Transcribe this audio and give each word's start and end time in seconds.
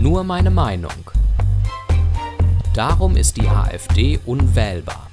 Nur 0.00 0.24
meine 0.24 0.50
Meinung. 0.50 1.10
Darum 2.72 3.16
ist 3.18 3.36
die 3.36 3.46
AfD 3.46 4.18
unwählbar. 4.24 5.10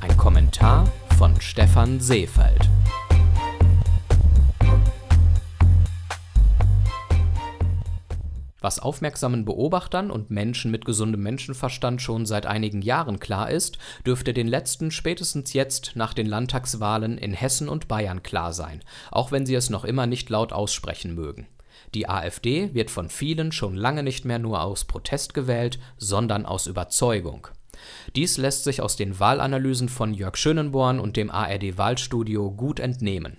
Ein 0.00 0.16
Kommentar 0.16 0.90
von 1.18 1.38
Stefan 1.38 2.00
Seefeld. 2.00 2.70
Was 8.62 8.78
aufmerksamen 8.78 9.44
Beobachtern 9.44 10.10
und 10.10 10.30
Menschen 10.30 10.70
mit 10.70 10.86
gesundem 10.86 11.22
Menschenverstand 11.22 12.00
schon 12.00 12.24
seit 12.24 12.46
einigen 12.46 12.80
Jahren 12.80 13.20
klar 13.20 13.50
ist, 13.50 13.76
dürfte 14.06 14.32
den 14.32 14.48
letzten 14.48 14.90
spätestens 14.90 15.52
jetzt 15.52 15.92
nach 15.94 16.14
den 16.14 16.26
Landtagswahlen 16.26 17.18
in 17.18 17.34
Hessen 17.34 17.68
und 17.68 17.86
Bayern 17.86 18.22
klar 18.22 18.54
sein, 18.54 18.80
auch 19.10 19.30
wenn 19.30 19.44
sie 19.44 19.56
es 19.56 19.68
noch 19.68 19.84
immer 19.84 20.06
nicht 20.06 20.30
laut 20.30 20.54
aussprechen 20.54 21.14
mögen. 21.14 21.48
Die 21.94 22.08
AfD 22.08 22.74
wird 22.74 22.90
von 22.90 23.08
vielen 23.08 23.52
schon 23.52 23.74
lange 23.74 24.02
nicht 24.02 24.24
mehr 24.24 24.38
nur 24.38 24.62
aus 24.62 24.84
Protest 24.84 25.34
gewählt, 25.34 25.78
sondern 25.96 26.46
aus 26.46 26.66
Überzeugung. 26.66 27.48
Dies 28.16 28.36
lässt 28.36 28.64
sich 28.64 28.80
aus 28.80 28.96
den 28.96 29.18
Wahlanalysen 29.18 29.88
von 29.88 30.14
Jörg 30.14 30.36
Schönenborn 30.36 31.00
und 31.00 31.16
dem 31.16 31.30
ARD 31.30 31.78
Wahlstudio 31.78 32.50
gut 32.50 32.80
entnehmen. 32.80 33.38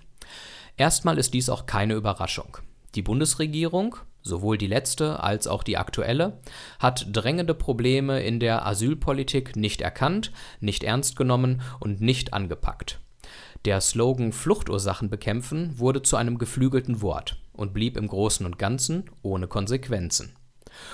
Erstmal 0.77 1.17
ist 1.17 1.33
dies 1.33 1.49
auch 1.49 1.65
keine 1.65 1.93
Überraschung. 1.93 2.57
Die 2.95 3.01
Bundesregierung, 3.01 3.95
sowohl 4.21 4.57
die 4.57 4.67
letzte 4.67 5.21
als 5.21 5.47
auch 5.47 5.63
die 5.63 5.77
aktuelle, 5.77 6.39
hat 6.79 7.07
drängende 7.11 7.53
Probleme 7.53 8.21
in 8.21 8.39
der 8.39 8.65
Asylpolitik 8.65 9.55
nicht 9.55 9.81
erkannt, 9.81 10.31
nicht 10.59 10.83
ernst 10.83 11.15
genommen 11.15 11.61
und 11.79 12.01
nicht 12.01 12.33
angepackt. 12.33 12.99
Der 13.65 13.79
Slogan 13.79 14.31
Fluchtursachen 14.33 15.09
bekämpfen 15.09 15.77
wurde 15.77 16.01
zu 16.01 16.17
einem 16.17 16.37
geflügelten 16.37 17.01
Wort 17.01 17.37
und 17.61 17.73
blieb 17.73 17.95
im 17.95 18.07
Großen 18.07 18.45
und 18.45 18.59
Ganzen 18.59 19.09
ohne 19.21 19.47
Konsequenzen. 19.47 20.35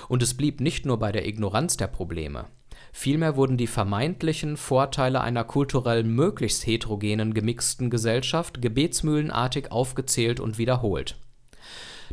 Und 0.08 0.22
es 0.22 0.36
blieb 0.36 0.62
nicht 0.62 0.86
nur 0.86 1.00
bei 1.00 1.12
der 1.12 1.28
Ignoranz 1.28 1.78
der 1.78 1.88
Probleme. 1.88 2.46
Vielmehr 2.92 3.36
wurden 3.36 3.58
die 3.58 3.68
vermeintlichen 3.68 4.58
Vorteile 4.58 5.22
einer 5.22 5.44
kulturell 5.44 6.04
möglichst 6.04 6.66
heterogenen 6.66 7.34
gemixten 7.34 7.90
Gesellschaft 7.90 8.62
gebetsmühlenartig 8.62 9.72
aufgezählt 9.72 10.40
und 10.40 10.58
wiederholt. 10.58 11.20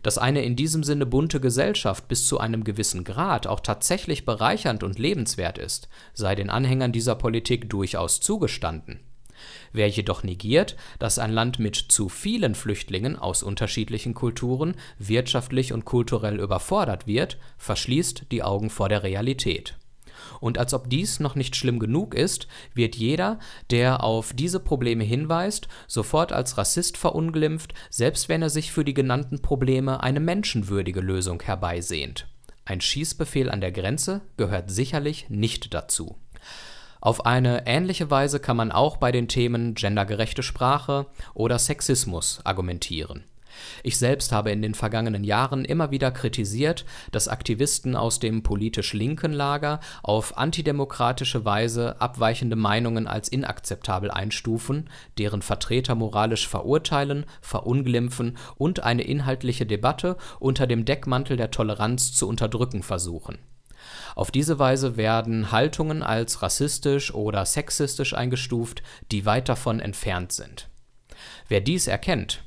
Dass 0.02 0.18
eine 0.18 0.42
in 0.42 0.56
diesem 0.56 0.82
Sinne 0.82 1.06
bunte 1.06 1.40
Gesellschaft 1.40 2.08
bis 2.08 2.26
zu 2.26 2.38
einem 2.38 2.64
gewissen 2.64 3.04
Grad 3.04 3.46
auch 3.46 3.60
tatsächlich 3.60 4.26
bereichernd 4.26 4.82
und 4.82 4.98
lebenswert 4.98 5.56
ist, 5.56 5.88
sei 6.12 6.34
den 6.34 6.50
Anhängern 6.50 6.92
dieser 6.92 7.14
Politik 7.14 7.70
durchaus 7.70 8.20
zugestanden. 8.20 9.00
Wer 9.72 9.88
jedoch 9.88 10.22
negiert, 10.22 10.76
dass 10.98 11.18
ein 11.18 11.32
Land 11.32 11.58
mit 11.58 11.76
zu 11.76 12.08
vielen 12.08 12.54
Flüchtlingen 12.54 13.16
aus 13.16 13.42
unterschiedlichen 13.42 14.14
Kulturen 14.14 14.74
wirtschaftlich 14.98 15.72
und 15.72 15.84
kulturell 15.84 16.40
überfordert 16.40 17.06
wird, 17.06 17.38
verschließt 17.58 18.26
die 18.30 18.42
Augen 18.42 18.70
vor 18.70 18.88
der 18.88 19.02
Realität 19.02 19.76
und 20.40 20.58
als 20.58 20.74
ob 20.74 20.90
dies 20.90 21.20
noch 21.20 21.34
nicht 21.34 21.56
schlimm 21.56 21.78
genug 21.78 22.14
ist, 22.14 22.48
wird 22.74 22.96
jeder, 22.96 23.38
der 23.70 24.02
auf 24.04 24.32
diese 24.32 24.60
Probleme 24.60 25.04
hinweist, 25.04 25.68
sofort 25.86 26.32
als 26.32 26.58
Rassist 26.58 26.96
verunglimpft, 26.96 27.74
selbst 27.90 28.28
wenn 28.28 28.42
er 28.42 28.50
sich 28.50 28.72
für 28.72 28.84
die 28.84 28.94
genannten 28.94 29.42
Probleme 29.42 30.02
eine 30.02 30.20
menschenwürdige 30.20 31.00
Lösung 31.00 31.42
herbeisehnt. 31.42 32.26
Ein 32.64 32.80
Schießbefehl 32.80 33.50
an 33.50 33.60
der 33.60 33.72
Grenze 33.72 34.22
gehört 34.36 34.70
sicherlich 34.70 35.28
nicht 35.28 35.74
dazu. 35.74 36.16
Auf 37.04 37.26
eine 37.26 37.66
ähnliche 37.66 38.10
Weise 38.10 38.40
kann 38.40 38.56
man 38.56 38.72
auch 38.72 38.96
bei 38.96 39.12
den 39.12 39.28
Themen 39.28 39.74
gendergerechte 39.74 40.42
Sprache 40.42 41.04
oder 41.34 41.58
Sexismus 41.58 42.40
argumentieren. 42.44 43.24
Ich 43.82 43.98
selbst 43.98 44.32
habe 44.32 44.50
in 44.52 44.62
den 44.62 44.72
vergangenen 44.72 45.22
Jahren 45.22 45.66
immer 45.66 45.90
wieder 45.90 46.10
kritisiert, 46.10 46.86
dass 47.12 47.28
Aktivisten 47.28 47.94
aus 47.94 48.20
dem 48.20 48.42
politisch 48.42 48.94
linken 48.94 49.34
Lager 49.34 49.80
auf 50.02 50.38
antidemokratische 50.38 51.44
Weise 51.44 52.00
abweichende 52.00 52.56
Meinungen 52.56 53.06
als 53.06 53.28
inakzeptabel 53.28 54.10
einstufen, 54.10 54.88
deren 55.18 55.42
Vertreter 55.42 55.94
moralisch 55.94 56.48
verurteilen, 56.48 57.26
verunglimpfen 57.42 58.38
und 58.56 58.80
eine 58.80 59.02
inhaltliche 59.02 59.66
Debatte 59.66 60.16
unter 60.40 60.66
dem 60.66 60.86
Deckmantel 60.86 61.36
der 61.36 61.50
Toleranz 61.50 62.14
zu 62.14 62.26
unterdrücken 62.26 62.82
versuchen. 62.82 63.36
Auf 64.14 64.30
diese 64.30 64.58
Weise 64.58 64.96
werden 64.96 65.50
Haltungen 65.52 66.02
als 66.02 66.42
rassistisch 66.42 67.12
oder 67.14 67.44
sexistisch 67.46 68.14
eingestuft, 68.14 68.82
die 69.10 69.26
weit 69.26 69.48
davon 69.48 69.80
entfernt 69.80 70.32
sind. 70.32 70.68
Wer 71.48 71.60
dies 71.60 71.86
erkennt, 71.86 72.44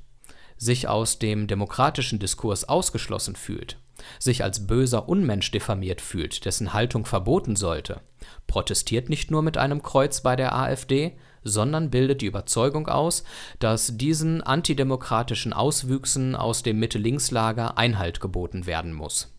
sich 0.57 0.87
aus 0.87 1.19
dem 1.19 1.47
demokratischen 1.47 2.19
Diskurs 2.19 2.63
ausgeschlossen 2.63 3.35
fühlt, 3.35 3.77
sich 4.19 4.43
als 4.43 4.67
böser 4.67 5.07
Unmensch 5.07 5.51
diffamiert 5.51 6.01
fühlt, 6.01 6.45
dessen 6.45 6.73
Haltung 6.73 7.05
verboten 7.05 7.55
sollte, 7.55 8.01
protestiert 8.47 9.09
nicht 9.09 9.31
nur 9.31 9.41
mit 9.41 9.57
einem 9.57 9.83
Kreuz 9.83 10.21
bei 10.21 10.35
der 10.35 10.55
AfD, 10.55 11.17
sondern 11.43 11.89
bildet 11.89 12.21
die 12.21 12.25
Überzeugung 12.25 12.87
aus, 12.87 13.23
dass 13.59 13.97
diesen 13.97 14.41
antidemokratischen 14.41 15.53
Auswüchsen 15.53 16.35
aus 16.35 16.63
dem 16.63 16.79
Mitte-Links-Lager 16.79 17.77
Einhalt 17.77 18.19
geboten 18.19 18.65
werden 18.65 18.93
muss. 18.93 19.36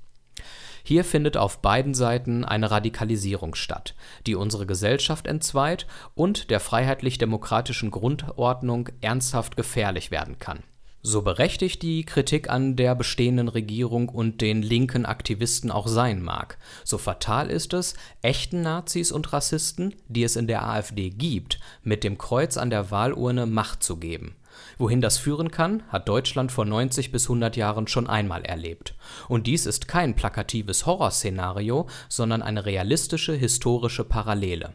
Hier 0.83 1.05
findet 1.05 1.37
auf 1.37 1.61
beiden 1.61 1.95
Seiten 1.95 2.45
eine 2.45 2.71
Radikalisierung 2.71 3.55
statt, 3.55 3.95
die 4.27 4.35
unsere 4.35 4.67
Gesellschaft 4.67 5.27
entzweit 5.27 5.87
und 6.15 6.51
der 6.51 6.61
freiheitlich-demokratischen 6.61 7.91
Grundordnung 7.91 8.89
ernsthaft 9.01 9.57
gefährlich 9.57 10.11
werden 10.11 10.39
kann 10.39 10.63
so 11.03 11.23
berechtigt 11.23 11.83
die 11.83 12.05
Kritik 12.05 12.51
an 12.51 12.77
der 12.77 12.95
bestehenden 12.95 13.49
Regierung 13.49 14.09
und 14.09 14.41
den 14.41 14.63
linken 14.63 15.07
Aktivisten 15.07 15.71
auch 15.71 15.87
sein 15.87 16.23
mag, 16.23 16.59
so 16.85 16.99
fatal 16.99 17.51
ist 17.51 17.73
es, 17.73 17.95
echten 18.23 18.63
Nazis 18.63 19.13
und 19.13 19.33
Rassisten, 19.33 19.95
die 20.09 20.25
es 20.25 20.37
in 20.37 20.47
der 20.47 20.67
AfD 20.67 21.11
gibt, 21.11 21.61
mit 21.83 22.05
dem 22.05 22.19
Kreuz 22.19 22.57
an 22.57 22.71
der 22.71 22.91
Wahlurne 22.91 23.47
Macht 23.47 23.83
zu 23.83 23.97
geben. 23.97 24.37
Wohin 24.77 25.01
das 25.01 25.19
führen 25.19 25.51
kann, 25.51 25.83
hat 25.89 26.09
Deutschland 26.09 26.53
vor 26.53 26.65
90 26.65 27.13
bis 27.13 27.25
100 27.25 27.57
Jahren 27.57 27.87
schon 27.87 28.07
einmal 28.07 28.45
erlebt. 28.45 28.95
Und 29.29 29.47
dies 29.47 29.67
ist 29.67 29.89
kein 29.89 30.15
plakatives 30.15 30.87
Horrorszenario, 30.87 31.89
sondern 32.09 32.43
eine 32.43 32.67
realistische 32.67 33.35
historische 33.35 34.05
Parallele. 34.05 34.75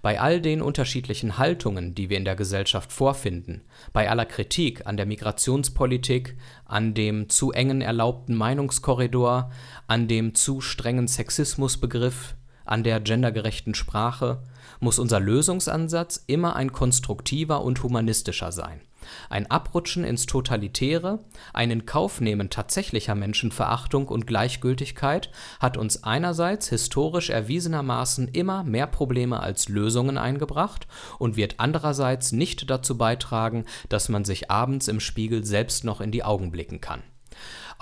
Bei 0.00 0.20
all 0.20 0.40
den 0.40 0.62
unterschiedlichen 0.62 1.38
Haltungen, 1.38 1.94
die 1.94 2.10
wir 2.10 2.16
in 2.16 2.24
der 2.24 2.36
Gesellschaft 2.36 2.92
vorfinden, 2.92 3.62
bei 3.92 4.10
aller 4.10 4.26
Kritik 4.26 4.86
an 4.86 4.96
der 4.96 5.06
Migrationspolitik, 5.06 6.36
an 6.64 6.94
dem 6.94 7.28
zu 7.28 7.52
engen 7.52 7.80
erlaubten 7.80 8.34
Meinungskorridor, 8.34 9.50
an 9.86 10.08
dem 10.08 10.34
zu 10.34 10.60
strengen 10.60 11.08
Sexismusbegriff, 11.08 12.34
an 12.72 12.82
der 12.82 13.00
gendergerechten 13.00 13.74
Sprache, 13.74 14.42
muss 14.80 14.98
unser 14.98 15.20
Lösungsansatz 15.20 16.24
immer 16.26 16.56
ein 16.56 16.72
konstruktiver 16.72 17.62
und 17.62 17.82
humanistischer 17.82 18.50
sein 18.50 18.80
ein 19.28 19.50
Abrutschen 19.50 20.04
ins 20.04 20.26
Totalitäre, 20.26 21.20
ein 21.52 21.70
Inkaufnehmen 21.70 22.50
tatsächlicher 22.50 23.14
Menschenverachtung 23.14 24.08
und 24.08 24.26
Gleichgültigkeit 24.26 25.30
hat 25.60 25.76
uns 25.76 26.04
einerseits 26.04 26.68
historisch 26.68 27.30
erwiesenermaßen 27.30 28.28
immer 28.28 28.64
mehr 28.64 28.86
Probleme 28.86 29.40
als 29.40 29.68
Lösungen 29.68 30.18
eingebracht 30.18 30.86
und 31.18 31.36
wird 31.36 31.54
andererseits 31.58 32.32
nicht 32.32 32.70
dazu 32.70 32.96
beitragen, 32.96 33.64
dass 33.88 34.08
man 34.08 34.24
sich 34.24 34.50
abends 34.50 34.88
im 34.88 35.00
Spiegel 35.00 35.44
selbst 35.44 35.84
noch 35.84 36.00
in 36.00 36.10
die 36.10 36.24
Augen 36.24 36.50
blicken 36.50 36.80
kann. 36.80 37.02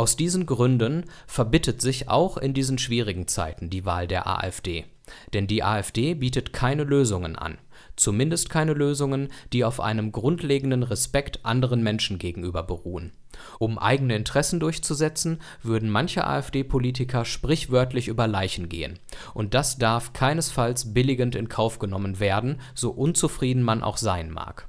Aus 0.00 0.16
diesen 0.16 0.46
Gründen 0.46 1.04
verbittet 1.26 1.82
sich 1.82 2.08
auch 2.08 2.38
in 2.38 2.54
diesen 2.54 2.78
schwierigen 2.78 3.28
Zeiten 3.28 3.68
die 3.68 3.84
Wahl 3.84 4.06
der 4.06 4.26
AfD. 4.26 4.86
Denn 5.34 5.46
die 5.46 5.62
AfD 5.62 6.14
bietet 6.14 6.54
keine 6.54 6.84
Lösungen 6.84 7.36
an 7.36 7.58
zumindest 7.96 8.50
keine 8.50 8.72
Lösungen, 8.72 9.28
die 9.52 9.64
auf 9.64 9.80
einem 9.80 10.10
grundlegenden 10.10 10.82
Respekt 10.82 11.44
anderen 11.44 11.82
Menschen 11.82 12.18
gegenüber 12.18 12.62
beruhen. 12.62 13.12
Um 13.58 13.78
eigene 13.78 14.16
Interessen 14.16 14.58
durchzusetzen, 14.58 15.40
würden 15.62 15.90
manche 15.90 16.26
AfD-Politiker 16.26 17.24
sprichwörtlich 17.24 18.08
über 18.08 18.26
Leichen 18.26 18.68
gehen. 18.68 18.98
Und 19.34 19.54
das 19.54 19.78
darf 19.78 20.12
keinesfalls 20.12 20.92
billigend 20.94 21.34
in 21.34 21.48
Kauf 21.48 21.78
genommen 21.78 22.20
werden, 22.20 22.60
so 22.74 22.90
unzufrieden 22.90 23.62
man 23.62 23.82
auch 23.82 23.96
sein 23.96 24.30
mag. 24.30 24.66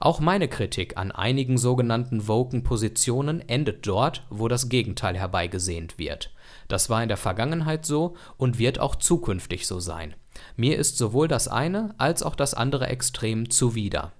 Auch 0.00 0.20
meine 0.20 0.48
Kritik 0.48 0.96
an 0.96 1.12
einigen 1.12 1.58
sogenannten 1.58 2.28
woken 2.28 2.62
Positionen 2.62 3.46
endet 3.48 3.86
dort, 3.86 4.24
wo 4.30 4.48
das 4.48 4.68
Gegenteil 4.68 5.16
herbeigesehnt 5.16 5.98
wird. 5.98 6.32
Das 6.68 6.90
war 6.90 7.02
in 7.02 7.08
der 7.08 7.16
Vergangenheit 7.16 7.84
so 7.86 8.14
und 8.36 8.58
wird 8.58 8.78
auch 8.78 8.96
zukünftig 8.96 9.66
so 9.66 9.80
sein. 9.80 10.14
Mir 10.56 10.78
ist 10.78 10.98
sowohl 10.98 11.28
das 11.28 11.48
eine 11.48 11.94
als 11.98 12.22
auch 12.22 12.34
das 12.34 12.54
andere 12.54 12.88
Extrem 12.88 13.50
zuwider. 13.50 14.12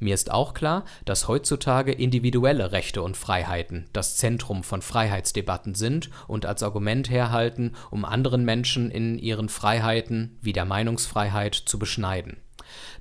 Mir 0.00 0.14
ist 0.14 0.30
auch 0.30 0.54
klar, 0.54 0.84
dass 1.04 1.28
heutzutage 1.28 1.92
individuelle 1.92 2.72
Rechte 2.72 3.00
und 3.00 3.16
Freiheiten 3.16 3.86
das 3.92 4.16
Zentrum 4.16 4.62
von 4.62 4.82
Freiheitsdebatten 4.82 5.74
sind 5.74 6.10
und 6.26 6.46
als 6.46 6.62
Argument 6.62 7.08
herhalten, 7.08 7.72
um 7.90 8.04
anderen 8.04 8.44
Menschen 8.44 8.90
in 8.90 9.18
ihren 9.18 9.48
Freiheiten 9.48 10.36
wie 10.42 10.52
der 10.52 10.64
Meinungsfreiheit 10.64 11.54
zu 11.54 11.78
beschneiden. 11.78 12.36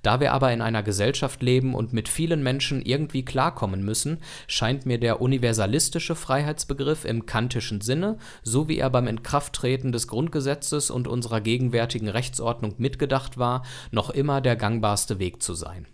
Da 0.01 0.19
wir 0.19 0.33
aber 0.33 0.51
in 0.51 0.62
einer 0.62 0.83
Gesellschaft 0.83 1.42
leben 1.42 1.74
und 1.74 1.94
mit 1.94 2.10
vielen 2.10 2.44
Menschen 2.44 2.81
irgendwie 2.81 3.25
klarkommen 3.25 3.83
müssen, 3.83 4.19
scheint 4.48 4.86
mir 4.86 5.00
der 5.00 5.21
universalistische 5.21 6.15
Freiheitsbegriff 6.15 7.06
im 7.06 7.25
kantischen 7.25 7.81
Sinne, 7.81 8.18
so 8.44 8.68
wie 8.68 8.77
er 8.77 8.89
beim 8.89 9.07
Inkrafttreten 9.07 9.92
des 9.92 10.07
Grundgesetzes 10.07 10.92
und 10.92 11.07
unserer 11.07 11.42
gegenwärtigen 11.42 12.10
Rechtsordnung 12.10 12.75
mitgedacht 12.77 13.38
war, 13.38 13.63
noch 13.92 14.10
immer 14.10 14.42
der 14.42 14.56
gangbarste 14.56 15.19
Weg 15.19 15.42
zu 15.42 15.54
sein 15.54 15.88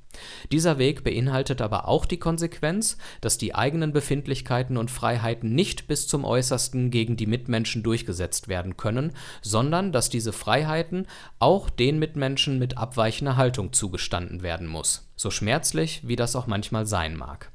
dieser 0.52 0.78
Weg 0.78 1.04
beinhaltet 1.04 1.62
aber 1.62 1.88
auch 1.88 2.06
die 2.06 2.18
Konsequenz, 2.20 2.98
dass 3.22 3.38
die 3.38 3.56
eigenen 3.56 3.94
Befindlichkeiten 3.94 4.78
und 4.78 4.92
Freiheiten 4.92 5.54
nicht 5.54 5.88
bis 5.88 6.08
zum 6.08 6.26
Äußersten 6.26 6.92
gegen 6.92 7.18
die 7.18 7.28
Mitmenschen 7.28 7.84
durchgesetzt 7.84 8.48
werden 8.48 8.78
können, 8.78 9.14
sondern 9.42 9.92
dass 9.92 10.10
diese 10.10 10.34
Freiheiten 10.34 11.08
auch 11.40 11.70
den 11.70 12.00
Mitmenschen 12.00 12.60
mit 12.60 12.78
abweichender 12.78 13.38
Haltung 13.38 13.74
zugestanden 13.74 14.42
werden 14.42 14.68
muss, 14.68 15.10
so 15.16 15.32
schmerzlich 15.32 16.08
wie 16.08 16.16
das 16.16 16.36
auch 16.36 16.48
manchmal 16.48 16.86
sein 16.86 17.16
mag. 17.16 17.52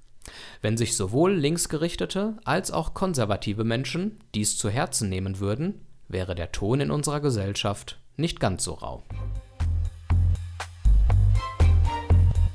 Wenn 0.63 0.77
sich 0.77 0.97
sowohl 0.97 1.35
linksgerichtete 1.35 2.39
als 2.45 2.71
auch 2.71 2.95
konservative 2.95 3.65
Menschen 3.65 4.21
dies 4.35 4.57
zu 4.57 4.71
Herzen 4.71 5.09
nehmen 5.09 5.39
würden, 5.39 5.87
wäre 6.09 6.35
der 6.35 6.53
Ton 6.53 6.81
in 6.81 6.91
unserer 6.91 7.21
Gesellschaft 7.21 7.99
nicht 8.17 8.41
ganz 8.41 8.65
so 8.65 8.75
rau. 8.75 9.03